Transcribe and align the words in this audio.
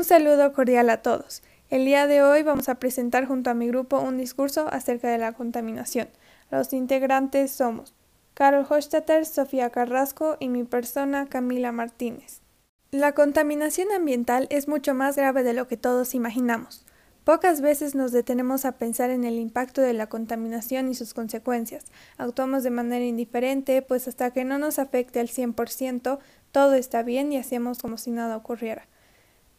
Un 0.00 0.04
saludo 0.04 0.54
cordial 0.54 0.88
a 0.88 1.02
todos. 1.02 1.42
El 1.68 1.84
día 1.84 2.06
de 2.06 2.22
hoy 2.22 2.42
vamos 2.42 2.70
a 2.70 2.76
presentar 2.76 3.26
junto 3.26 3.50
a 3.50 3.54
mi 3.54 3.68
grupo 3.68 4.00
un 4.00 4.16
discurso 4.16 4.66
acerca 4.72 5.10
de 5.10 5.18
la 5.18 5.34
contaminación. 5.34 6.08
Los 6.50 6.72
integrantes 6.72 7.50
somos 7.50 7.92
Carol 8.32 8.64
Hochstetter, 8.66 9.26
Sofía 9.26 9.68
Carrasco 9.68 10.38
y 10.40 10.48
mi 10.48 10.64
persona 10.64 11.26
Camila 11.26 11.70
Martínez. 11.70 12.40
La 12.90 13.12
contaminación 13.12 13.92
ambiental 13.92 14.46
es 14.48 14.68
mucho 14.68 14.94
más 14.94 15.16
grave 15.16 15.42
de 15.42 15.52
lo 15.52 15.68
que 15.68 15.76
todos 15.76 16.14
imaginamos. 16.14 16.86
Pocas 17.24 17.60
veces 17.60 17.94
nos 17.94 18.10
detenemos 18.10 18.64
a 18.64 18.78
pensar 18.78 19.10
en 19.10 19.24
el 19.24 19.38
impacto 19.38 19.82
de 19.82 19.92
la 19.92 20.08
contaminación 20.08 20.88
y 20.88 20.94
sus 20.94 21.12
consecuencias. 21.12 21.84
Actuamos 22.16 22.62
de 22.62 22.70
manera 22.70 23.04
indiferente, 23.04 23.82
pues 23.82 24.08
hasta 24.08 24.30
que 24.30 24.46
no 24.46 24.56
nos 24.56 24.78
afecte 24.78 25.20
al 25.20 25.28
100%, 25.28 26.20
todo 26.52 26.72
está 26.72 27.02
bien 27.02 27.34
y 27.34 27.36
hacemos 27.36 27.80
como 27.80 27.98
si 27.98 28.10
nada 28.12 28.38
ocurriera. 28.38 28.88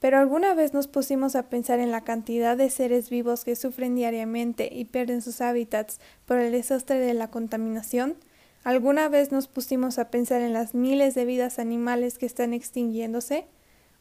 Pero 0.02 0.18
alguna 0.18 0.56
vez 0.56 0.74
nos 0.74 0.88
pusimos 0.88 1.36
a 1.36 1.44
pensar 1.44 1.80
en 1.80 1.92
la 1.92 2.02
cantidad 2.02 2.58
de 2.58 2.72
seres 2.72 3.12
vivos 3.12 3.46
que 3.46 3.56
sufren 3.56 3.94
diariamente 3.94 4.68
y 4.72 4.86
pierden 4.86 5.22
sus 5.22 5.42
hábitats 5.42 6.02
por 6.26 6.40
el 6.40 6.52
desastre 6.52 6.98
de 6.98 7.14
la 7.14 7.30
contaminación? 7.30 8.16
¿Alguna 8.64 9.10
vez 9.10 9.32
nos 9.32 9.48
pusimos 9.48 10.00
a 10.00 10.10
pensar 10.10 10.42
en 10.42 10.54
las 10.54 10.74
miles 10.74 11.14
de 11.14 11.26
vidas 11.26 11.60
animales 11.60 12.18
que 12.18 12.26
están 12.26 12.56
extinguiéndose? 12.56 13.46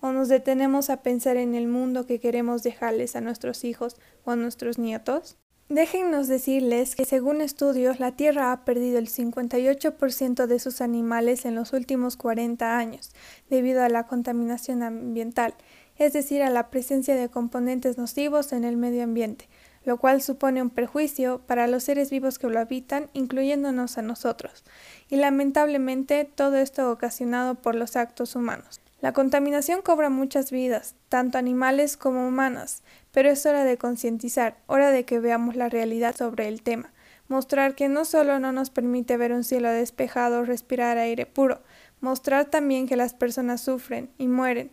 ¿O 0.01 0.13
nos 0.13 0.31
detenemos 0.31 0.89
a 0.89 1.03
pensar 1.03 1.37
en 1.37 1.55
el 1.55 1.69
mundo 1.69 2.07
que 2.07 2.19
queremos 2.19 2.63
dejarles 2.63 3.15
a 3.15 3.21
nuestros 3.21 3.63
hijos 3.63 3.97
o 4.25 4.31
a 4.31 4.37
nuestros 4.37 4.79
nietos? 4.79 5.37
Déjennos 5.71 6.27
decirles 6.27 6.97
que 6.97 7.05
según 7.05 7.41
estudios 7.41 8.01
la 8.01 8.11
Tierra 8.17 8.51
ha 8.51 8.65
perdido 8.65 8.99
el 8.99 9.09
58% 9.09 10.47
de 10.47 10.59
sus 10.59 10.81
animales 10.81 11.45
en 11.45 11.55
los 11.55 11.73
últimos 11.73 12.17
40 12.17 12.77
años 12.77 13.13
debido 13.49 13.81
a 13.85 13.89
la 13.89 14.09
contaminación 14.09 14.83
ambiental 14.83 15.55
es 16.01 16.15
decir, 16.15 16.43
a 16.43 16.49
la 16.49 16.71
presencia 16.71 17.15
de 17.15 17.29
componentes 17.29 17.99
nocivos 17.99 18.55
en 18.55 18.65
el 18.65 18.79
medio 18.79 19.05
ambiente, 19.05 19.49
lo 19.85 19.99
cual 19.99 20.23
supone 20.23 20.63
un 20.63 20.71
perjuicio 20.71 21.43
para 21.47 21.67
los 21.67 21.85
seres 21.85 22.11
vivos 22.11 22.39
que 22.39 22.49
lo 22.49 22.59
habitan, 22.59 23.11
incluyéndonos 23.13 23.99
a 23.99 24.03
nosotros, 24.03 24.65
y 25.11 25.17
lamentablemente 25.17 26.25
todo 26.25 26.57
esto 26.57 26.91
ocasionado 26.91 27.55
por 27.57 27.75
los 27.75 27.97
actos 27.97 28.35
humanos. 28.35 28.81
La 29.03 29.13
contaminación 29.13 29.83
cobra 29.83 30.09
muchas 30.09 30.51
vidas, 30.51 30.95
tanto 31.11 31.37
animales 31.37 31.99
como 31.99 32.27
humanas, 32.27 32.83
pero 33.13 33.29
es 33.29 33.45
hora 33.45 33.65
de 33.65 33.77
concientizar, 33.77 34.57
hora 34.69 34.91
de 34.91 35.05
que 35.05 35.21
veamos 35.21 35.55
la 35.55 35.69
realidad 35.69 36.17
sobre 36.17 36.49
el 36.49 36.63
tema, 36.63 36.95
mostrar 37.29 37.75
que 37.75 37.91
no 37.91 38.07
solo 38.07 38.41
no 38.41 38.53
nos 38.53 38.71
permite 38.71 39.19
ver 39.19 39.35
un 39.35 39.45
cielo 39.45 39.69
despejado 39.69 40.41
o 40.41 40.45
respirar 40.45 40.97
aire 40.97 41.27
puro, 41.27 41.61
mostrar 42.01 42.47
también 42.47 42.89
que 42.89 42.97
las 42.97 43.13
personas 43.13 43.61
sufren 43.61 44.09
y 44.17 44.29
mueren, 44.29 44.71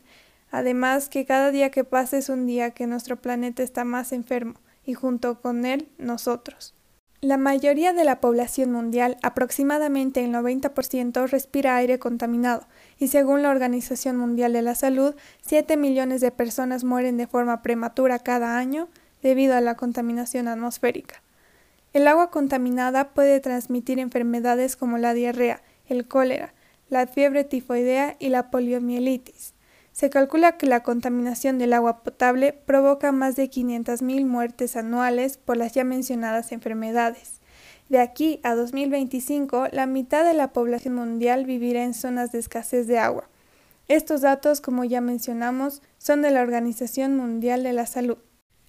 Además 0.51 1.09
que 1.09 1.25
cada 1.25 1.51
día 1.51 1.71
que 1.71 1.83
pasa 1.83 2.17
es 2.17 2.29
un 2.29 2.45
día 2.45 2.71
que 2.71 2.87
nuestro 2.87 3.17
planeta 3.17 3.63
está 3.63 3.83
más 3.83 4.11
enfermo 4.11 4.55
y 4.85 4.93
junto 4.93 5.41
con 5.41 5.65
él 5.65 5.89
nosotros. 5.97 6.73
La 7.19 7.37
mayoría 7.37 7.93
de 7.93 8.03
la 8.03 8.21
población 8.21 8.71
mundial, 8.71 9.17
aproximadamente 9.23 10.23
el 10.23 10.31
90%, 10.31 11.27
respira 11.27 11.75
aire 11.75 11.97
contaminado 11.97 12.67
y 12.99 13.07
según 13.07 13.41
la 13.41 13.49
Organización 13.49 14.17
Mundial 14.17 14.53
de 14.53 14.61
la 14.61 14.75
Salud, 14.75 15.15
7 15.41 15.77
millones 15.77 16.21
de 16.21 16.29
personas 16.29 16.83
mueren 16.83 17.17
de 17.17 17.25
forma 17.25 17.63
prematura 17.63 18.19
cada 18.19 18.57
año 18.57 18.87
debido 19.23 19.55
a 19.55 19.61
la 19.61 19.75
contaminación 19.75 20.47
atmosférica. 20.47 21.23
El 21.91 22.07
agua 22.07 22.29
contaminada 22.29 23.09
puede 23.15 23.39
transmitir 23.39 23.97
enfermedades 23.97 24.75
como 24.75 24.99
la 24.99 25.15
diarrea, 25.15 25.63
el 25.87 26.07
cólera, 26.07 26.53
la 26.89 27.07
fiebre 27.07 27.43
tifoidea 27.43 28.15
y 28.19 28.29
la 28.29 28.51
poliomielitis. 28.51 29.55
Se 29.97 30.11
calcula 30.11 30.57
que 30.57 30.67
la 30.67 30.83
contaminación 30.83 31.57
del 31.57 31.73
agua 31.73 32.03
potable 32.03 32.53
provoca 32.53 33.11
más 33.11 33.35
de 33.35 33.49
500.000 33.49 34.27
muertes 34.27 34.75
anuales 34.75 35.39
por 35.39 35.57
las 35.57 35.73
ya 35.73 35.83
mencionadas 35.83 36.51
enfermedades. 36.51 37.41
De 37.89 37.97
aquí 37.97 38.39
a 38.43 38.53
2025, 38.53 39.69
la 39.71 39.87
mitad 39.87 40.23
de 40.23 40.35
la 40.35 40.53
población 40.53 40.93
mundial 40.93 41.45
vivirá 41.45 41.83
en 41.83 41.95
zonas 41.95 42.31
de 42.31 42.37
escasez 42.37 42.85
de 42.85 42.99
agua. 42.99 43.27
Estos 43.87 44.21
datos, 44.21 44.61
como 44.61 44.83
ya 44.83 45.01
mencionamos, 45.01 45.81
son 45.97 46.21
de 46.21 46.29
la 46.29 46.41
Organización 46.43 47.17
Mundial 47.17 47.63
de 47.63 47.73
la 47.73 47.87
Salud. 47.87 48.19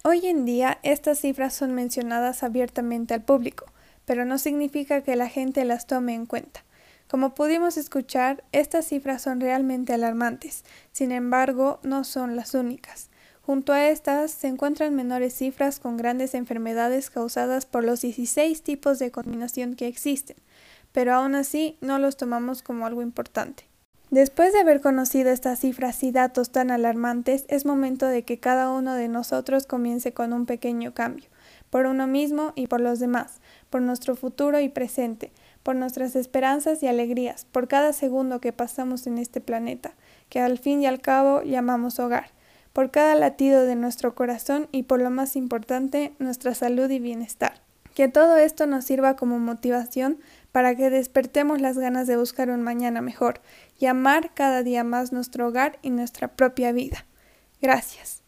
Hoy 0.04 0.26
en 0.28 0.46
día, 0.46 0.78
estas 0.82 1.18
cifras 1.18 1.52
son 1.52 1.74
mencionadas 1.74 2.42
abiertamente 2.42 3.12
al 3.12 3.22
público, 3.22 3.66
pero 4.06 4.24
no 4.24 4.38
significa 4.38 5.02
que 5.02 5.14
la 5.14 5.28
gente 5.28 5.66
las 5.66 5.86
tome 5.86 6.14
en 6.14 6.24
cuenta. 6.24 6.64
Como 7.08 7.34
pudimos 7.34 7.78
escuchar, 7.78 8.44
estas 8.52 8.86
cifras 8.86 9.22
son 9.22 9.40
realmente 9.40 9.94
alarmantes, 9.94 10.64
sin 10.92 11.10
embargo, 11.10 11.80
no 11.82 12.04
son 12.04 12.36
las 12.36 12.52
únicas. 12.52 13.08
Junto 13.40 13.72
a 13.72 13.88
estas 13.88 14.30
se 14.30 14.46
encuentran 14.46 14.94
menores 14.94 15.32
cifras 15.32 15.80
con 15.80 15.96
grandes 15.96 16.34
enfermedades 16.34 17.08
causadas 17.08 17.64
por 17.64 17.82
los 17.82 18.02
16 18.02 18.62
tipos 18.62 18.98
de 18.98 19.10
contaminación 19.10 19.74
que 19.74 19.86
existen, 19.86 20.36
pero 20.92 21.14
aún 21.14 21.34
así 21.34 21.78
no 21.80 21.98
los 21.98 22.18
tomamos 22.18 22.62
como 22.62 22.84
algo 22.84 23.00
importante. 23.00 23.64
Después 24.10 24.52
de 24.52 24.60
haber 24.60 24.82
conocido 24.82 25.30
estas 25.30 25.60
cifras 25.60 26.02
y 26.02 26.12
datos 26.12 26.50
tan 26.50 26.70
alarmantes, 26.70 27.46
es 27.48 27.64
momento 27.64 28.06
de 28.06 28.22
que 28.22 28.38
cada 28.38 28.70
uno 28.70 28.94
de 28.94 29.08
nosotros 29.08 29.66
comience 29.66 30.12
con 30.12 30.34
un 30.34 30.44
pequeño 30.44 30.92
cambio, 30.92 31.28
por 31.70 31.86
uno 31.86 32.06
mismo 32.06 32.52
y 32.54 32.66
por 32.66 32.80
los 32.80 33.00
demás, 33.00 33.40
por 33.70 33.80
nuestro 33.80 34.14
futuro 34.14 34.60
y 34.60 34.68
presente, 34.68 35.32
por 35.68 35.76
nuestras 35.76 36.16
esperanzas 36.16 36.82
y 36.82 36.86
alegrías, 36.86 37.44
por 37.44 37.68
cada 37.68 37.92
segundo 37.92 38.40
que 38.40 38.54
pasamos 38.54 39.06
en 39.06 39.18
este 39.18 39.42
planeta, 39.42 39.92
que 40.30 40.40
al 40.40 40.56
fin 40.56 40.80
y 40.80 40.86
al 40.86 41.02
cabo 41.02 41.42
llamamos 41.42 42.00
hogar, 42.00 42.30
por 42.72 42.90
cada 42.90 43.14
latido 43.14 43.66
de 43.66 43.76
nuestro 43.76 44.14
corazón 44.14 44.68
y 44.72 44.84
por 44.84 44.98
lo 45.02 45.10
más 45.10 45.36
importante, 45.36 46.14
nuestra 46.18 46.54
salud 46.54 46.88
y 46.88 47.00
bienestar. 47.00 47.60
Que 47.94 48.08
todo 48.08 48.38
esto 48.38 48.66
nos 48.66 48.86
sirva 48.86 49.16
como 49.16 49.38
motivación 49.38 50.16
para 50.52 50.74
que 50.74 50.88
despertemos 50.88 51.60
las 51.60 51.76
ganas 51.76 52.06
de 52.06 52.16
buscar 52.16 52.48
un 52.48 52.62
mañana 52.62 53.02
mejor 53.02 53.42
y 53.78 53.84
amar 53.84 54.32
cada 54.32 54.62
día 54.62 54.84
más 54.84 55.12
nuestro 55.12 55.48
hogar 55.48 55.78
y 55.82 55.90
nuestra 55.90 56.28
propia 56.28 56.72
vida. 56.72 57.04
Gracias. 57.60 58.22